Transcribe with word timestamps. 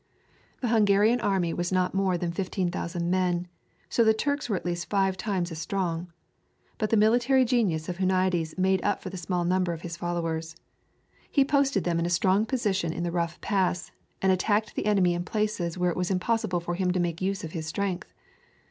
The 0.61 0.69
Hungarian 0.69 1.21
army 1.21 1.53
was 1.53 1.71
not 1.71 1.93
more 1.93 2.17
than 2.17 2.31
15,000 2.31 3.07
men, 3.11 3.47
so 3.87 4.03
that 4.03 4.11
the 4.11 4.17
Turks 4.17 4.49
were 4.49 4.55
at 4.55 4.65
least 4.65 4.89
five 4.89 5.15
times 5.15 5.51
as 5.51 5.59
strong. 5.59 6.11
But 6.79 6.89
the 6.89 6.97
military 6.97 7.45
genius 7.45 7.87
of 7.87 7.97
Huniades 7.99 8.57
made 8.57 8.83
up 8.83 9.03
for 9.03 9.11
the 9.11 9.17
small 9.17 9.43
number 9.43 9.73
of 9.73 9.81
his 9.83 9.97
followers. 9.97 10.55
He 11.29 11.45
posted 11.45 11.83
them 11.83 11.99
in 11.99 12.07
a 12.07 12.09
strong 12.09 12.47
position 12.47 12.91
in 12.91 13.03
the 13.03 13.11
rough 13.11 13.39
pass, 13.41 13.91
and 14.23 14.31
attacked 14.31 14.73
the 14.73 14.87
enemy 14.87 15.13
in 15.13 15.23
places 15.23 15.77
where 15.77 15.91
it 15.91 15.97
was 15.97 16.09
impossible 16.09 16.61
for 16.61 16.73
him 16.73 16.89
to 16.93 16.99
make 16.99 17.21
use 17.21 17.43
of 17.43 17.51
his 17.51 17.67
strength. 17.67 18.11